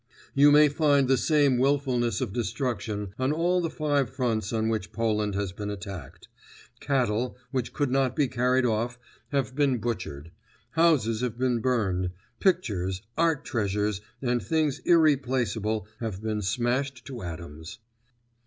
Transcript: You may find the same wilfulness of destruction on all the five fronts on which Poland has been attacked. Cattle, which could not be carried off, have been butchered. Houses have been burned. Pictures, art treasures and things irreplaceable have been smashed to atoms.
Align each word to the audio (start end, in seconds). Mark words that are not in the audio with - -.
You 0.33 0.51
may 0.51 0.67
find 0.67 1.07
the 1.07 1.15
same 1.15 1.59
wilfulness 1.59 2.21
of 2.21 2.33
destruction 2.33 3.13
on 3.19 3.31
all 3.31 3.61
the 3.61 3.69
five 3.69 4.09
fronts 4.09 4.51
on 4.51 4.67
which 4.67 4.91
Poland 4.91 5.35
has 5.35 5.51
been 5.51 5.69
attacked. 5.69 6.27
Cattle, 6.79 7.37
which 7.51 7.71
could 7.71 7.91
not 7.91 8.15
be 8.15 8.27
carried 8.27 8.65
off, 8.65 8.97
have 9.31 9.53
been 9.53 9.77
butchered. 9.77 10.31
Houses 10.71 11.21
have 11.21 11.37
been 11.37 11.59
burned. 11.59 12.09
Pictures, 12.39 13.03
art 13.15 13.45
treasures 13.45 14.01
and 14.23 14.41
things 14.41 14.79
irreplaceable 14.85 15.87
have 15.99 16.19
been 16.19 16.41
smashed 16.41 17.05
to 17.05 17.21
atoms. 17.21 17.77